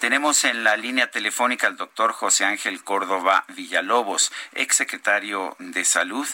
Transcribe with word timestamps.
Tenemos 0.00 0.44
en 0.44 0.62
la 0.62 0.76
línea 0.76 1.10
telefónica 1.10 1.66
al 1.66 1.76
doctor 1.76 2.12
José 2.12 2.44
Ángel 2.44 2.84
Córdoba 2.84 3.44
Villalobos, 3.48 4.30
exsecretario 4.54 5.56
de 5.58 5.84
Salud 5.84 6.26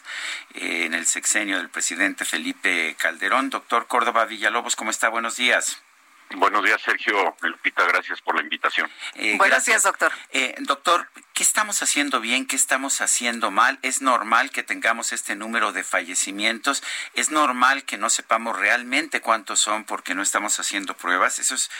eh, 0.55 0.85
en 0.85 0.93
el 0.93 1.07
sexenio 1.07 1.57
del 1.57 1.71
presidente 1.71 2.27
Felipe 2.27 2.95
Calderón. 2.99 3.49
Doctor 3.49 3.87
Córdoba 3.87 4.27
Villalobos, 4.27 4.77
¿cómo 4.77 4.91
está? 4.91 5.09
Buenos 5.09 5.37
días. 5.37 5.83
Buenos 6.37 6.63
días, 6.63 6.81
Sergio. 6.83 7.35
Lupita, 7.41 7.87
gracias 7.87 8.21
por 8.21 8.35
la 8.37 8.43
invitación. 8.43 8.91
Eh, 9.15 9.37
Buenos 9.39 9.47
gracias. 9.49 9.67
días, 9.67 9.83
doctor. 9.85 10.13
Eh, 10.31 10.55
doctor, 10.59 11.09
¿qué 11.35 11.43
estamos 11.43 11.83
haciendo 11.83 12.21
bien? 12.21 12.47
¿Qué 12.47 12.55
estamos 12.55 13.01
haciendo 13.01 13.51
mal? 13.51 13.79
¿Es 13.83 14.01
normal 14.01 14.51
que 14.53 14.63
tengamos 14.63 15.13
este 15.13 15.35
número 15.35 15.73
de 15.73 15.83
fallecimientos? 15.83 16.83
¿Es 17.13 17.31
normal 17.31 17.85
que 17.85 17.99
no 17.99 18.09
sepamos 18.09 18.57
realmente 18.57 19.21
cuántos 19.21 19.59
son 19.59 19.85
porque 19.85 20.15
no 20.15 20.23
estamos 20.23 20.59
haciendo 20.61 20.97
pruebas? 20.97 21.41
¿Eso 21.41 21.57
es, 21.57 21.71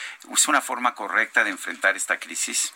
una 0.49 0.61
forma 0.61 0.95
correcta 0.95 1.45
de 1.45 1.51
enfrentar 1.51 1.97
esta 1.97 2.19
crisis? 2.19 2.75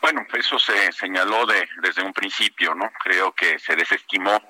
Bueno, 0.00 0.26
eso 0.32 0.58
se 0.58 0.90
señaló 0.92 1.44
de, 1.44 1.68
desde 1.82 2.02
un 2.02 2.14
principio, 2.14 2.74
¿no? 2.74 2.90
Creo 3.04 3.32
que 3.32 3.58
se 3.58 3.76
desestimó 3.76 4.42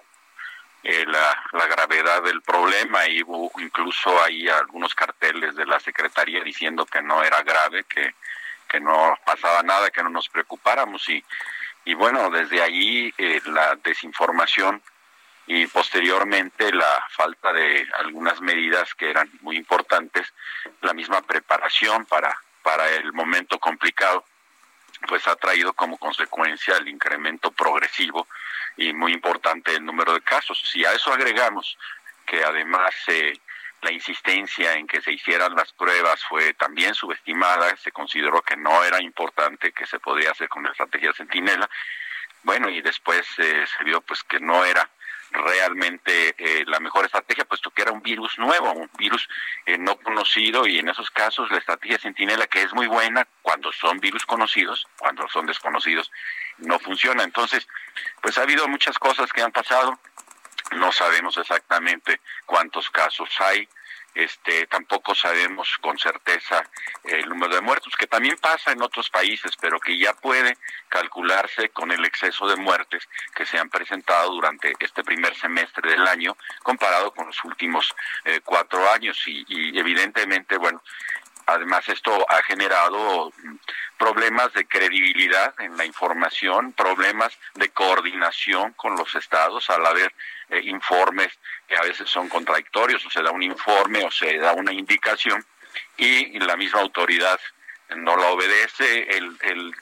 eh, 0.85 1.05
la, 1.07 1.67
gravedad 1.67 2.23
del 2.23 2.43
problema 2.43 3.07
y 3.09 3.25
incluso 3.59 4.23
ahí 4.23 4.49
algunos 4.49 4.95
carteles 4.95 5.57
de 5.57 5.67
la 5.67 5.81
Secretaría 5.81 6.45
diciendo 6.45 6.87
que 6.87 7.03
no 7.03 7.25
era 7.25 7.43
grave, 7.43 7.85
que, 7.85 8.15
que 8.69 8.81
no 8.81 9.19
pasaba 9.25 9.63
nada, 9.63 9.91
que 9.91 10.03
no 10.03 10.11
nos 10.11 10.29
preocupáramos 10.29 11.09
y, 11.09 11.25
y 11.85 11.95
bueno, 11.95 12.31
desde 12.31 12.63
ahí 12.63 13.13
eh, 13.19 13.41
la 13.47 13.77
desinformación 13.77 14.83
y 15.47 15.67
posteriormente 15.67 16.71
la 16.73 17.07
falta 17.11 17.53
de 17.53 17.89
algunas 17.99 18.41
medidas 18.41 18.95
que 18.95 19.09
eran 19.09 19.31
muy 19.41 19.57
importantes, 19.57 20.33
la 20.83 20.93
misma 20.93 21.23
preparación 21.23 22.05
para, 22.05 22.39
para 22.63 22.89
el 22.91 23.13
momento 23.15 23.59
complicado, 23.59 24.25
pues 25.07 25.27
ha 25.27 25.37
traído 25.37 25.73
como 25.73 25.97
consecuencia 25.97 26.77
el 26.77 26.89
incremento 26.89 27.51
progresivo 27.51 28.29
y 28.77 28.93
muy 28.93 29.13
importante 29.13 29.75
el 29.75 29.85
número 29.85 30.13
de 30.13 30.21
casos. 30.21 30.63
Si 30.71 30.85
a 30.85 30.93
eso 30.93 31.13
agregamos 31.13 31.79
que 32.27 32.45
además 32.45 32.95
eh, 33.07 33.33
la 33.83 33.93
insistencia 33.93 34.75
en 34.75 34.87
que 34.87 35.01
se 35.01 35.13
hicieran 35.13 35.55
las 35.55 35.73
pruebas 35.73 36.23
fue 36.29 36.55
también 36.55 36.95
subestimada, 36.95 37.77
se 37.77 37.93
consideró 37.93 38.43
que 38.43 38.57
no 38.57 38.83
era 38.85 39.01
importante, 39.03 39.73
que 39.73 39.87
se 39.87 40.01
podía 40.01 40.33
hacer 40.33 40.49
con 40.49 40.65
la 40.65 40.71
estrategia 40.71 41.13
Centinela, 41.13 41.69
bueno, 42.43 42.69
y 42.69 42.81
después 42.81 43.27
eh, 43.39 43.65
se 43.67 43.85
vio 43.85 44.01
pues 44.01 44.23
que 44.23 44.41
no 44.41 44.65
era 44.65 44.89
realmente 45.31 46.35
eh, 46.39 46.65
la 46.67 46.81
mejor 46.81 47.05
estrategia, 47.05 47.45
puesto 47.45 47.71
que 47.71 47.83
era 47.83 47.93
un 47.93 48.03
virus 48.03 48.39
nuevo, 48.39 48.73
un 48.73 48.91
virus 48.97 49.29
eh, 49.67 49.77
no 49.77 49.97
conocido 49.97 50.67
y 50.67 50.79
en 50.79 50.89
esos 50.89 51.11
casos 51.11 51.51
la 51.51 51.59
estrategia 51.59 51.99
Centinela, 51.99 52.47
que 52.47 52.63
es 52.63 52.73
muy 52.73 52.87
buena 52.87 53.27
cuando 53.43 53.71
son 53.73 53.99
virus 54.01 54.25
conocidos, 54.25 54.87
cuando 54.97 55.29
son 55.29 55.47
desconocidos, 55.47 56.11
no 56.59 56.79
funciona. 56.79 57.25
Entonces, 57.25 57.69
pues 58.23 58.39
ha 58.39 58.43
habido 58.43 58.67
muchas 58.69 58.99
cosas 58.99 59.31
que 59.33 59.43
han 59.43 59.53
pasado, 59.53 59.99
no 60.77 60.93
sabemos 60.93 61.37
exactamente 61.37 62.21
cuántos 62.47 62.91
casos 62.91 63.29
hay, 63.39 63.69
este 64.15 64.67
tampoco 64.67 65.15
sabemos 65.15 65.69
con 65.81 65.97
certeza 65.97 66.69
el 67.05 67.29
número 67.29 67.55
de 67.55 67.61
muertos, 67.61 67.95
que 67.97 68.07
también 68.07 68.37
pasa 68.39 68.73
en 68.73 68.83
otros 68.83 69.11
países, 69.11 69.53
pero 69.61 69.79
que 69.79 69.97
ya 69.97 70.13
puede 70.13 70.57
calcularse 70.89 71.69
con 71.69 71.93
el 71.93 72.05
exceso 72.05 72.49
de 72.49 72.57
muertes 72.57 73.09
que 73.35 73.47
se 73.47 73.59
han 73.59 73.69
presentado 73.69 74.33
durante 74.33 74.73
este 74.81 75.05
primer 75.05 75.37
semestre 75.37 75.91
del 75.91 76.07
año 76.09 76.37
comparado 76.65 77.13
con 77.13 77.27
los 77.27 77.45
últimos 77.45 77.95
eh, 78.25 78.41
cuatro 78.45 78.91
años. 78.91 79.23
Y, 79.27 79.45
y 79.47 79.79
evidentemente, 79.79 80.57
bueno, 80.57 80.83
Además, 81.49 81.89
esto 81.89 82.27
ha 82.29 82.43
generado 82.43 83.33
problemas 83.97 84.53
de 84.53 84.67
credibilidad 84.67 85.55
en 85.61 85.79
la 85.79 85.87
información, 85.87 86.75
problemas 86.75 87.33
de 87.55 87.71
coordinación 87.71 88.75
con 88.75 88.97
los 88.97 89.15
estados 89.15 89.71
al 89.71 89.87
haber 89.87 90.13
eh, 90.51 90.61
informes 90.65 91.29
que 91.67 91.75
a 91.75 91.81
veces 91.81 92.11
son 92.11 92.29
contradictorios, 92.29 93.05
o 93.07 93.11
se 93.11 93.23
da 93.23 93.31
un 93.31 93.43
informe 93.43 94.05
o 94.05 94.11
se 94.11 94.37
da 94.37 94.53
una 94.53 94.75
indicación 94.75 95.43
y 95.97 96.39
la 96.39 96.55
misma 96.57 96.81
autoridad 96.81 97.41
no 97.97 98.15
la 98.19 98.27
obedece, 98.27 99.17
el, 99.17 99.35
el, 99.41 99.75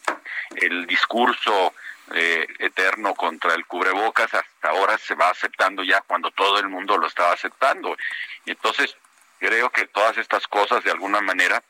el 0.54 0.86
discurso 0.86 1.74
eh, 2.14 2.46
eterno 2.60 3.12
contra 3.16 3.54
el 3.54 3.66
cubrebocas 3.66 4.32
hasta 4.32 4.68
ahora 4.68 4.96
se 4.98 5.16
va 5.16 5.30
aceptando 5.30 5.82
ya 5.82 6.00
cuando 6.02 6.30
todo 6.30 6.60
el 6.60 6.68
mundo 6.68 6.96
lo 6.96 7.08
estaba 7.08 7.32
aceptando. 7.32 7.96
Entonces 8.44 8.96
creo 9.38 9.70
que 9.70 9.86
todas 9.86 10.18
estas 10.18 10.46
cosas 10.46 10.82
de 10.84 10.90
alguna 10.90 11.20
manera 11.20 11.62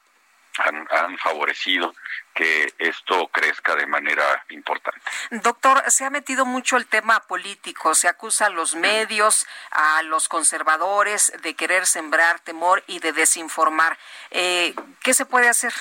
han, 0.59 0.87
han, 0.91 1.19
favorecido 1.19 1.94
que 2.34 2.72
esto 2.78 3.28
crezca 3.28 3.77
de 3.77 3.87
manera 3.87 4.44
importante. 4.49 5.00
Doctor, 5.31 5.82
se 5.91 6.06
ha 6.06 6.10
metido 6.10 6.47
mucho 6.47 6.78
el 6.78 6.87
tema 6.87 7.21
político, 7.21 7.94
se 7.94 8.09
acusa 8.09 8.47
a 8.47 8.50
los 8.50 8.75
medios, 8.75 9.47
a 9.71 10.03
los 10.03 10.28
conservadores 10.28 11.32
de 11.43 11.54
querer 11.54 11.87
sembrar 11.87 12.41
temor 12.41 12.82
y 12.87 13.00
de 13.00 13.12
desinformar. 13.12 13.98
Eh, 14.31 14.75
¿Qué 15.03 15.12
se 15.12 15.27
puede 15.27 15.48
hacer? 15.48 15.75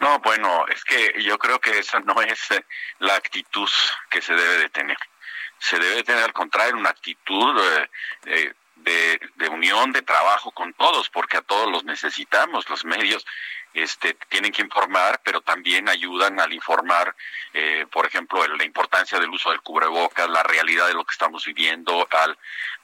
No, 0.00 0.18
bueno, 0.20 0.66
es 0.68 0.82
que 0.82 1.22
yo 1.22 1.38
creo 1.38 1.60
que 1.60 1.78
esa 1.78 2.00
no 2.00 2.20
es 2.22 2.50
eh, 2.50 2.64
la 3.00 3.16
actitud 3.16 3.68
que 4.08 4.22
se 4.22 4.32
debe 4.34 4.56
de 4.56 4.70
tener. 4.70 4.96
Se 5.58 5.78
debe 5.78 5.96
de 5.96 6.04
tener 6.04 6.24
al 6.24 6.32
contrario 6.32 6.74
una 6.76 6.88
actitud 6.88 7.62
eh, 7.62 7.90
eh, 8.24 8.54
de, 8.82 9.20
de, 9.36 9.48
unión, 9.48 9.92
de 9.92 10.02
trabajo 10.02 10.50
con 10.50 10.72
todos, 10.74 11.08
porque 11.10 11.36
a 11.36 11.42
todos 11.42 11.70
los 11.70 11.84
necesitamos. 11.84 12.68
Los 12.68 12.84
medios 12.84 13.24
este, 13.72 14.14
tienen 14.28 14.52
que 14.52 14.62
informar, 14.62 15.20
pero 15.24 15.40
también 15.40 15.88
ayudan 15.88 16.40
al 16.40 16.52
informar, 16.52 17.14
eh, 17.52 17.86
por 17.90 18.06
ejemplo, 18.06 18.46
la 18.46 18.64
importancia 18.64 19.18
del 19.18 19.30
uso 19.30 19.50
del 19.50 19.60
cubrebocas, 19.60 20.28
la 20.28 20.42
realidad 20.42 20.88
de 20.88 20.94
lo 20.94 21.04
que 21.04 21.12
estamos 21.12 21.44
viviendo, 21.44 22.08
al, 22.10 22.36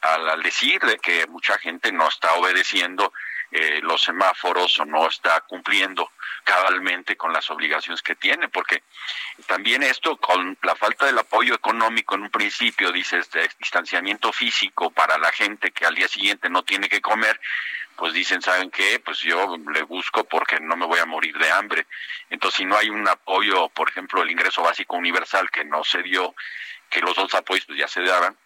al, 0.02 0.42
decir 0.42 0.80
de 0.82 0.98
que 0.98 1.26
mucha 1.26 1.58
gente 1.58 1.90
no 1.90 2.08
está 2.08 2.34
obedeciendo 2.34 3.12
eh, 3.50 3.80
los 3.82 4.02
semáforos 4.02 4.78
o 4.78 4.84
no 4.84 5.08
está 5.08 5.40
cumpliendo 5.42 6.10
cabalmente 6.46 7.16
con 7.16 7.32
las 7.32 7.50
obligaciones 7.50 8.02
que 8.02 8.14
tiene, 8.14 8.48
porque 8.48 8.84
también 9.46 9.82
esto 9.82 10.16
con 10.16 10.56
la 10.62 10.76
falta 10.76 11.06
del 11.06 11.18
apoyo 11.18 11.54
económico 11.54 12.14
en 12.14 12.22
un 12.22 12.30
principio, 12.30 12.92
dice 12.92 13.18
este 13.18 13.50
distanciamiento 13.58 14.32
físico 14.32 14.90
para 14.90 15.18
la 15.18 15.32
gente 15.32 15.72
que 15.72 15.84
al 15.84 15.96
día 15.96 16.06
siguiente 16.06 16.48
no 16.48 16.62
tiene 16.62 16.88
que 16.88 17.00
comer, 17.00 17.40
pues 17.96 18.12
dicen, 18.12 18.40
¿saben 18.40 18.70
qué? 18.70 19.00
Pues 19.00 19.18
yo 19.20 19.56
le 19.72 19.82
busco 19.82 20.22
porque 20.22 20.60
no 20.60 20.76
me 20.76 20.86
voy 20.86 21.00
a 21.00 21.06
morir 21.06 21.36
de 21.36 21.50
hambre. 21.50 21.86
Entonces, 22.30 22.58
si 22.58 22.64
no 22.64 22.76
hay 22.76 22.90
un 22.90 23.08
apoyo, 23.08 23.68
por 23.70 23.88
ejemplo, 23.88 24.22
el 24.22 24.30
ingreso 24.30 24.62
básico 24.62 24.96
universal 24.96 25.50
que 25.50 25.64
no 25.64 25.82
se 25.82 26.02
dio, 26.02 26.32
que 26.88 27.00
los 27.00 27.16
dos 27.16 27.34
apoyos 27.34 27.66
pues, 27.66 27.78
ya 27.78 27.88
se 27.88 28.02
daban, 28.02 28.36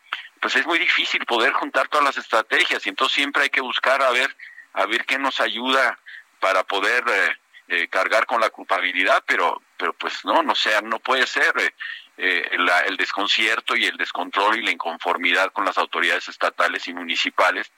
pues 0.41 0.57
es 0.57 0.65
muy 0.65 0.79
difícil 0.79 1.27
poder 1.27 1.53
juntar 1.53 1.89
todas 1.89 2.07
las 2.07 2.17
estrategias 2.17 2.87
y 2.87 2.89
entonces 2.89 3.15
siempre 3.15 3.43
hay 3.43 3.51
que 3.51 3.61
buscar 3.61 4.03
a 4.03 4.11
ver 4.11 4.35
a 4.73 4.87
ver 4.87 5.05
qué 5.05 5.19
nos 5.19 5.41
ayuda 5.41 5.99
para 6.39 6.65
poder 6.65 7.05
eh, 7.09 7.37
eh, 7.73 7.87
cargar 7.89 8.27
con 8.27 8.41
la 8.41 8.51
culpabilidad, 8.51 9.23
pero, 9.25 9.63
pero 9.77 9.93
pues 9.93 10.25
no, 10.25 10.43
no 10.43 10.57
sea, 10.57 10.81
no 10.81 10.99
puede 10.99 11.25
ser 11.25 11.57
eh, 11.57 11.73
eh, 12.17 12.51
la, 12.59 12.81
el 12.81 12.97
desconcierto 12.97 13.77
y 13.77 13.85
el 13.85 13.97
descontrol 13.97 14.59
y 14.59 14.63
la 14.63 14.73
inconformidad 14.73 15.53
con 15.53 15.65
las 15.65 15.79
autoridades 15.79 16.29
estatales 16.29 16.89
y 16.89 16.95
municipales 16.95 17.71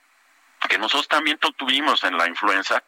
que 0.66 0.78
nosotros 0.78 1.08
también 1.08 1.38
tuvimos 1.38 2.04
en 2.04 2.16
la 2.16 2.26
influenza 2.26 2.82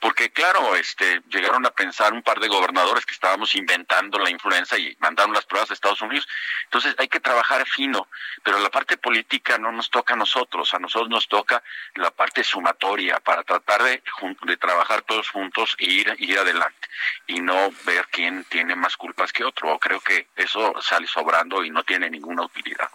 porque 0.00 0.30
claro, 0.30 0.76
este, 0.76 1.22
llegaron 1.28 1.64
a 1.66 1.70
pensar 1.70 2.12
un 2.12 2.22
par 2.22 2.38
de 2.40 2.48
gobernadores 2.48 3.06
que 3.06 3.12
estábamos 3.12 3.54
inventando 3.54 4.18
la 4.18 4.30
influenza 4.30 4.76
y 4.78 4.96
mandaron 5.00 5.32
las 5.32 5.46
pruebas 5.46 5.70
a 5.70 5.74
Estados 5.74 6.02
Unidos. 6.02 6.28
Entonces 6.64 6.94
hay 6.98 7.08
que 7.08 7.20
trabajar 7.20 7.66
fino, 7.66 8.08
pero 8.42 8.58
la 8.58 8.70
parte 8.70 8.96
política 8.96 9.58
no 9.58 9.72
nos 9.72 9.90
toca 9.90 10.14
a 10.14 10.16
nosotros, 10.16 10.72
a 10.74 10.78
nosotros 10.78 11.08
nos 11.08 11.28
toca 11.28 11.62
la 11.94 12.10
parte 12.10 12.44
sumatoria 12.44 13.20
para 13.20 13.42
tratar 13.42 13.82
de, 13.82 14.02
de 14.42 14.56
trabajar 14.56 15.02
todos 15.02 15.30
juntos 15.30 15.76
e 15.78 15.86
ir, 15.86 16.14
ir 16.18 16.38
adelante 16.38 16.88
y 17.26 17.40
no 17.40 17.72
ver 17.84 18.06
quién 18.10 18.44
tiene 18.44 18.76
más 18.76 18.96
culpas 18.96 19.32
que 19.32 19.44
otro. 19.44 19.78
Creo 19.78 20.00
que 20.00 20.28
eso 20.36 20.74
sale 20.80 21.06
sobrando 21.06 21.64
y 21.64 21.70
no 21.70 21.84
tiene 21.84 22.10
ninguna 22.10 22.42
utilidad. 22.42 22.90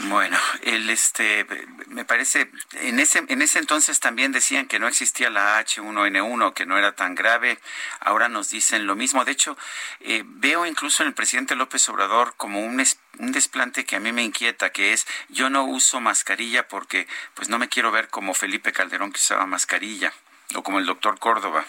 Bueno, 0.00 0.36
el 0.62 0.90
este 0.90 1.46
me 1.86 2.04
parece 2.04 2.50
en 2.72 2.98
ese 2.98 3.24
en 3.28 3.42
ese 3.42 3.60
entonces 3.60 4.00
también 4.00 4.32
decían 4.32 4.66
que 4.66 4.80
no 4.80 4.88
existía 4.88 5.30
la 5.30 5.64
H1N1, 5.64 6.52
que 6.52 6.66
no 6.66 6.76
era 6.76 6.92
tan 6.92 7.14
grave. 7.14 7.58
Ahora 8.00 8.28
nos 8.28 8.50
dicen 8.50 8.86
lo 8.86 8.96
mismo. 8.96 9.24
De 9.24 9.32
hecho, 9.32 9.56
eh, 10.00 10.24
veo 10.26 10.66
incluso 10.66 11.02
en 11.02 11.08
el 11.08 11.14
presidente 11.14 11.54
López 11.54 11.88
Obrador 11.88 12.34
como 12.36 12.60
un 12.64 12.84
un 13.18 13.30
desplante 13.30 13.84
que 13.84 13.94
a 13.96 14.00
mí 14.00 14.12
me 14.12 14.24
inquieta, 14.24 14.70
que 14.70 14.92
es 14.92 15.06
yo 15.28 15.48
no 15.48 15.64
uso 15.64 16.00
mascarilla 16.00 16.66
porque 16.66 17.06
pues 17.34 17.48
no 17.48 17.58
me 17.58 17.68
quiero 17.68 17.92
ver 17.92 18.08
como 18.08 18.34
Felipe 18.34 18.72
Calderón 18.72 19.12
que 19.12 19.18
usaba 19.18 19.46
mascarilla 19.46 20.12
o 20.56 20.62
como 20.64 20.80
el 20.80 20.86
doctor 20.86 21.18
Córdoba. 21.20 21.64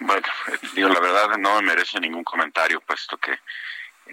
Bueno, 0.00 0.28
digo, 0.74 0.88
la 0.90 1.00
verdad 1.00 1.38
no 1.38 1.56
me 1.56 1.68
merece 1.68 1.98
ningún 2.00 2.24
comentario, 2.24 2.80
puesto 2.82 3.16
que 3.16 3.38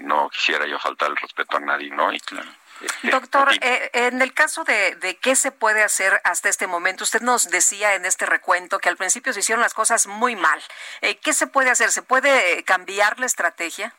no 0.02 0.30
quisiera 0.30 0.66
yo 0.66 0.80
faltar 0.80 1.10
el 1.10 1.18
respeto 1.18 1.58
a 1.58 1.60
nadie, 1.60 1.90
¿no? 1.90 2.12
Y 2.14 2.20
claro. 2.20 2.50
Este, 2.82 3.10
Doctor, 3.10 3.54
eh, 3.62 3.90
en 3.94 4.22
el 4.22 4.34
caso 4.34 4.64
de, 4.64 4.96
de, 4.96 5.16
qué 5.18 5.36
se 5.36 5.52
puede 5.52 5.82
hacer 5.82 6.20
hasta 6.26 6.50
este 6.50 6.68
momento, 6.68 7.06
usted 7.06 7.22
nos 7.22 7.50
decía 7.50 7.96
en 7.96 8.06
este 8.06 8.26
recuento 8.26 8.80
que 8.80 8.90
al 8.90 8.98
principio 8.98 9.32
se 9.32 9.40
hicieron 9.40 9.62
las 9.62 9.74
cosas 9.74 10.08
muy 10.08 10.36
mal. 10.36 10.62
Eh, 11.02 11.18
¿Qué 11.18 11.34
se 11.34 11.48
puede 11.48 11.70
hacer? 11.70 11.92
¿Se 11.92 12.02
puede 12.02 12.64
cambiar 12.64 13.20
la 13.20 13.28
estrategia? 13.28 13.94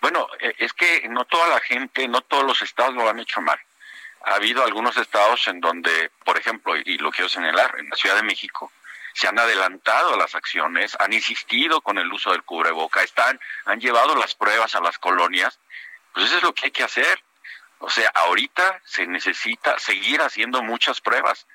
Bueno, 0.00 0.28
eh, 0.38 0.54
es 0.58 0.72
que 0.72 1.08
no 1.08 1.24
toda 1.24 1.48
la 1.48 1.60
gente, 1.60 2.06
no 2.06 2.20
todos 2.20 2.44
los 2.44 2.62
estados 2.62 2.94
lo 2.94 3.08
han 3.08 3.18
hecho 3.18 3.40
mal. 3.40 3.58
Ha 4.24 4.34
habido 4.34 4.62
algunos 4.62 4.96
estados 4.96 5.48
en 5.48 5.60
donde, 5.60 6.10
por 6.24 6.38
ejemplo, 6.38 6.76
y 6.76 6.98
lo 6.98 7.10
quiero 7.10 7.28
señalar, 7.28 7.74
en 7.78 7.88
la 7.88 7.96
Ciudad 7.96 8.16
de 8.16 8.22
México, 8.22 8.70
se 9.14 9.28
han 9.28 9.38
adelantado 9.38 10.16
las 10.16 10.34
acciones, 10.34 10.96
han 10.98 11.12
insistido 11.12 11.80
con 11.80 11.98
el 11.98 12.12
uso 12.12 12.32
del 12.32 12.42
cubreboca, 12.42 13.02
están, 13.02 13.40
han 13.64 13.80
llevado 13.80 14.14
las 14.14 14.34
pruebas 14.34 14.74
a 14.74 14.80
las 14.80 14.98
colonias, 14.98 15.58
pues 16.12 16.26
eso 16.26 16.36
es 16.38 16.42
lo 16.42 16.54
que 16.54 16.66
hay 16.66 16.70
que 16.70 16.84
hacer. 16.84 17.22
O 17.78 17.88
sea, 17.88 18.10
ahorita 18.14 18.80
se 18.84 19.06
necesita 19.06 19.78
seguir 19.78 20.20
haciendo 20.20 20.62
muchas 20.62 21.00
pruebas, 21.00 21.46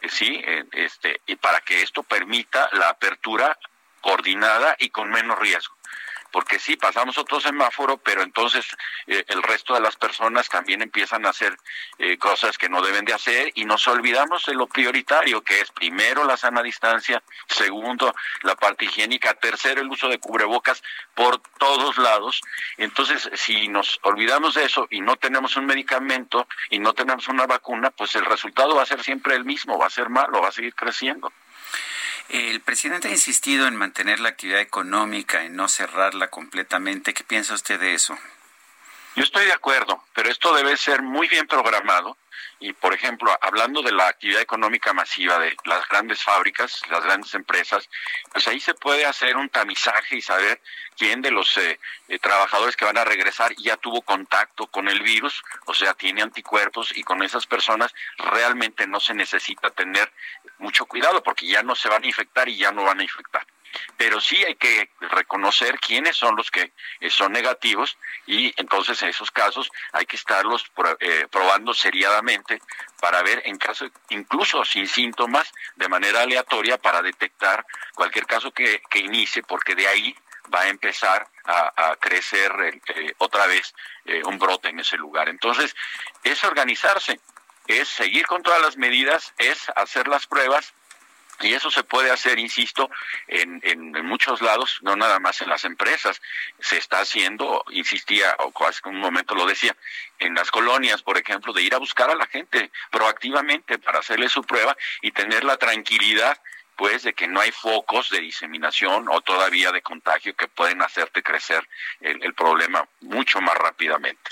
eh, 0.00 0.08
sí, 0.08 0.40
eh, 0.44 0.64
este, 0.72 1.20
y 1.26 1.36
para 1.36 1.60
que 1.60 1.82
esto 1.82 2.02
permita 2.02 2.68
la 2.72 2.88
apertura 2.88 3.58
coordinada 4.00 4.76
y 4.78 4.90
con 4.90 5.10
menos 5.10 5.38
riesgo 5.38 5.75
porque 6.36 6.58
sí, 6.58 6.76
pasamos 6.76 7.16
otro 7.16 7.40
semáforo, 7.40 7.96
pero 7.96 8.22
entonces 8.22 8.66
eh, 9.06 9.24
el 9.26 9.42
resto 9.42 9.72
de 9.72 9.80
las 9.80 9.96
personas 9.96 10.50
también 10.50 10.82
empiezan 10.82 11.24
a 11.24 11.30
hacer 11.30 11.56
eh, 11.96 12.18
cosas 12.18 12.58
que 12.58 12.68
no 12.68 12.82
deben 12.82 13.06
de 13.06 13.14
hacer 13.14 13.52
y 13.54 13.64
nos 13.64 13.88
olvidamos 13.88 14.44
de 14.44 14.52
lo 14.52 14.66
prioritario, 14.66 15.40
que 15.40 15.62
es 15.62 15.70
primero 15.70 16.26
la 16.26 16.36
sana 16.36 16.62
distancia, 16.62 17.22
segundo 17.48 18.14
la 18.42 18.54
parte 18.54 18.84
higiénica, 18.84 19.32
tercero 19.32 19.80
el 19.80 19.88
uso 19.88 20.10
de 20.10 20.18
cubrebocas 20.18 20.82
por 21.14 21.40
todos 21.56 21.96
lados. 21.96 22.42
Entonces, 22.76 23.30
si 23.32 23.68
nos 23.68 23.98
olvidamos 24.02 24.56
de 24.56 24.66
eso 24.66 24.88
y 24.90 25.00
no 25.00 25.16
tenemos 25.16 25.56
un 25.56 25.64
medicamento 25.64 26.46
y 26.68 26.80
no 26.80 26.92
tenemos 26.92 27.28
una 27.28 27.46
vacuna, 27.46 27.92
pues 27.92 28.14
el 28.14 28.26
resultado 28.26 28.74
va 28.74 28.82
a 28.82 28.86
ser 28.86 29.02
siempre 29.02 29.36
el 29.36 29.46
mismo, 29.46 29.78
va 29.78 29.86
a 29.86 29.90
ser 29.90 30.10
malo, 30.10 30.42
va 30.42 30.48
a 30.48 30.52
seguir 30.52 30.74
creciendo. 30.74 31.32
El 32.28 32.60
presidente 32.60 33.08
ha 33.08 33.12
insistido 33.12 33.66
en 33.66 33.76
mantener 33.76 34.20
la 34.20 34.30
actividad 34.30 34.60
económica, 34.60 35.44
en 35.44 35.54
no 35.56 35.68
cerrarla 35.68 36.28
completamente. 36.28 37.14
¿Qué 37.14 37.22
piensa 37.22 37.54
usted 37.54 37.78
de 37.78 37.94
eso? 37.94 38.18
Yo 39.14 39.22
estoy 39.22 39.46
de 39.46 39.52
acuerdo, 39.52 40.02
pero 40.14 40.28
esto 40.28 40.54
debe 40.54 40.76
ser 40.76 41.02
muy 41.02 41.28
bien 41.28 41.46
programado 41.46 42.16
y, 42.58 42.72
por 42.72 42.94
ejemplo, 42.94 43.36
hablando 43.40 43.82
de 43.82 43.92
la 43.92 44.08
actividad 44.08 44.40
económica 44.40 44.92
masiva 44.92 45.38
de 45.38 45.54
las 45.64 45.86
grandes 45.88 46.22
fábricas, 46.22 46.80
las 46.90 47.04
grandes 47.04 47.34
empresas, 47.34 47.88
pues 48.32 48.48
ahí 48.48 48.60
se 48.60 48.74
puede 48.74 49.04
hacer 49.04 49.36
un 49.36 49.48
tamizaje 49.48 50.16
y 50.16 50.22
saber 50.22 50.60
quién 50.96 51.20
de 51.20 51.30
los 51.30 51.56
eh, 51.58 51.78
eh, 52.08 52.18
trabajadores 52.18 52.76
que 52.76 52.86
van 52.86 52.98
a 52.98 53.04
regresar 53.04 53.54
ya 53.56 53.76
tuvo 53.76 54.00
contacto 54.02 54.66
con 54.68 54.88
el 54.88 55.02
virus, 55.02 55.42
o 55.66 55.74
sea, 55.74 55.94
tiene 55.94 56.22
anticuerpos 56.22 56.96
y 56.96 57.02
con 57.02 57.22
esas 57.22 57.46
personas 57.46 57.92
realmente 58.16 58.86
no 58.86 59.00
se 59.00 59.14
necesita 59.14 59.70
tener 59.70 60.10
mucho 60.58 60.86
cuidado 60.86 61.22
porque 61.22 61.46
ya 61.46 61.62
no 61.62 61.74
se 61.74 61.88
van 61.88 62.04
a 62.04 62.06
infectar 62.06 62.48
y 62.48 62.56
ya 62.56 62.72
no 62.72 62.84
van 62.84 63.00
a 63.00 63.02
infectar 63.02 63.46
pero 63.96 64.20
sí 64.20 64.42
hay 64.44 64.56
que 64.56 64.90
reconocer 65.00 65.78
quiénes 65.78 66.16
son 66.16 66.36
los 66.36 66.50
que 66.50 66.72
eh, 67.00 67.10
son 67.10 67.32
negativos 67.32 67.96
y 68.26 68.52
entonces 68.60 69.00
en 69.02 69.08
esos 69.08 69.30
casos 69.30 69.70
hay 69.92 70.06
que 70.06 70.16
estarlos 70.16 70.64
eh, 71.00 71.26
probando 71.30 71.72
seriadamente 71.74 72.60
para 73.00 73.22
ver 73.22 73.42
en 73.44 73.58
caso 73.58 73.86
incluso 74.10 74.64
sin 74.64 74.86
síntomas 74.86 75.52
de 75.76 75.88
manera 75.88 76.22
aleatoria 76.22 76.78
para 76.78 77.02
detectar 77.02 77.64
cualquier 77.94 78.26
caso 78.26 78.52
que, 78.52 78.80
inicie 78.94 79.42
porque 79.42 79.74
de 79.74 79.86
ahí 79.86 80.16
va 80.52 80.62
a 80.62 80.68
empezar 80.68 81.28
a, 81.44 81.96
crecer 82.00 82.80
eh, 82.88 83.14
otra 83.18 83.46
vez 83.46 83.74
un 84.24 84.38
brote 84.38 84.68
en 84.68 84.80
ese 84.80 84.96
lugar. 84.96 85.28
Entonces, 85.28 85.76
es 86.24 86.42
organizarse, 86.44 87.20
es 87.66 87.88
seguir 87.88 88.26
con 88.26 88.42
todas 88.42 88.60
las 88.62 88.76
medidas, 88.76 89.32
es 89.38 89.70
hacer 89.76 90.08
las 90.08 90.26
pruebas 90.26 90.72
y 91.40 91.52
eso 91.52 91.70
se 91.70 91.84
puede 91.84 92.10
hacer, 92.10 92.38
insisto, 92.38 92.90
en, 93.26 93.60
en, 93.62 94.06
muchos 94.06 94.40
lados, 94.40 94.78
no 94.82 94.96
nada 94.96 95.18
más 95.18 95.40
en 95.42 95.48
las 95.48 95.64
empresas. 95.64 96.20
Se 96.58 96.78
está 96.78 97.00
haciendo, 97.00 97.64
insistía, 97.70 98.34
o 98.38 98.66
hace 98.66 98.80
un 98.88 98.98
momento 98.98 99.34
lo 99.34 99.46
decía, 99.46 99.76
en 100.18 100.34
las 100.34 100.50
colonias, 100.50 101.02
por 101.02 101.18
ejemplo, 101.18 101.52
de 101.52 101.62
ir 101.62 101.74
a 101.74 101.78
buscar 101.78 102.10
a 102.10 102.14
la 102.14 102.26
gente 102.26 102.70
proactivamente 102.90 103.78
para 103.78 103.98
hacerle 103.98 104.28
su 104.28 104.42
prueba 104.42 104.76
y 105.02 105.12
tener 105.12 105.44
la 105.44 105.56
tranquilidad 105.56 106.40
pues 106.76 107.04
de 107.04 107.14
que 107.14 107.26
no 107.26 107.40
hay 107.40 107.52
focos 107.52 108.10
de 108.10 108.20
diseminación 108.20 109.06
o 109.08 109.22
todavía 109.22 109.72
de 109.72 109.80
contagio 109.80 110.36
que 110.36 110.46
pueden 110.46 110.82
hacerte 110.82 111.22
crecer 111.22 111.66
el 112.00 112.34
problema 112.34 112.86
mucho 113.00 113.40
más 113.40 113.56
rápidamente. 113.56 114.30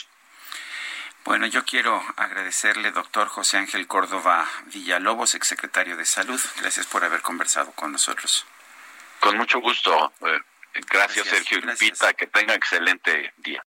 Bueno, 1.25 1.47
yo 1.47 1.65
quiero 1.65 2.03
agradecerle, 2.17 2.91
doctor 2.91 3.29
José 3.29 3.57
Ángel 3.57 3.87
Córdoba 3.87 4.47
Villalobos, 4.67 5.35
exsecretario 5.35 5.97
de 5.97 6.05
Salud. 6.05 6.41
Gracias 6.61 6.87
por 6.87 7.03
haber 7.03 7.23
conversado 7.23 7.73
con 7.73 7.93
nosotros. 7.93 8.45
Con 9.21 9.39
mucho 9.39 9.59
gusto. 9.61 10.13
Eh, 10.21 10.81
gracias, 10.91 11.27
Sergio 11.27 11.61
Lupita. 11.61 12.13
Que 12.13 12.27
tenga 12.27 12.55
excelente 12.55 13.33
día. 13.39 13.63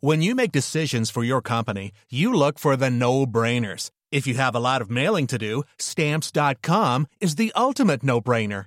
When 0.00 0.22
you 0.22 0.34
make 0.34 0.52
decisions 0.52 1.10
for 1.10 1.24
your 1.24 1.42
company, 1.42 1.92
you 2.10 2.32
look 2.32 2.58
for 2.58 2.76
the 2.76 2.90
no-brainers. 2.90 3.90
If 4.10 4.26
you 4.26 4.34
have 4.34 4.54
a 4.54 4.60
lot 4.60 4.80
of 4.82 4.90
mailing 4.90 5.26
to 5.28 5.38
do, 5.38 5.64
stamps.com 5.78 7.06
is 7.20 7.36
the 7.36 7.52
ultimate 7.54 8.02
no-brainer. 8.02 8.66